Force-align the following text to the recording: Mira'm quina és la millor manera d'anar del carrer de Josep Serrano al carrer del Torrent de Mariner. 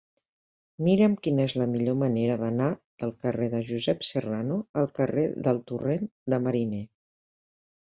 Mira'm 0.87 1.17
quina 1.27 1.45
és 1.49 1.55
la 1.63 1.67
millor 1.73 1.99
manera 2.05 2.39
d'anar 2.45 2.71
del 3.05 3.15
carrer 3.27 3.53
de 3.55 3.63
Josep 3.71 4.05
Serrano 4.11 4.61
al 4.85 4.93
carrer 5.03 5.31
del 5.49 5.65
Torrent 5.73 6.15
de 6.37 6.47
Mariner. 6.49 6.87